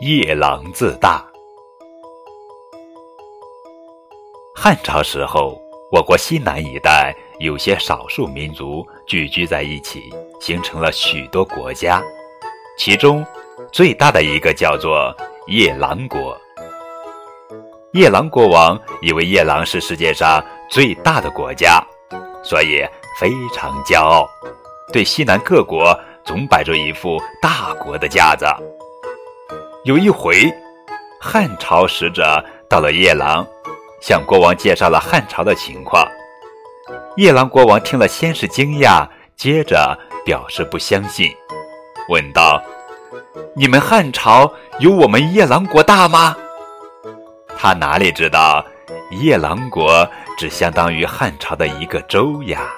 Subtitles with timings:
[0.00, 1.24] 夜郎自大。
[4.54, 5.58] 汉朝时候，
[5.90, 12.02] 我国西南一带有些少数民族聚居在一起，形成了许多国家。
[12.76, 13.24] 其中
[13.72, 16.36] 最大的一个叫做夜郎国。
[17.94, 21.82] 夜郎国王以为夜郎是世界上最大的国家，
[22.44, 22.84] 所以
[23.18, 24.28] 非常骄傲，
[24.92, 28.44] 对西南各国总摆着一副大国的架子。
[29.86, 30.52] 有一回，
[31.20, 33.46] 汉朝使者到了夜郎，
[34.02, 36.04] 向国王介绍了汉朝的情况。
[37.16, 41.32] 夜郎国王听了，先是惊讶，接着表示不相信，
[42.08, 42.60] 问道
[43.54, 46.36] ：“你们汉朝有我们夜郎国大吗？”
[47.56, 48.66] 他哪里知道，
[49.12, 50.04] 夜郎国
[50.36, 52.72] 只相当于汉朝的一个州呀。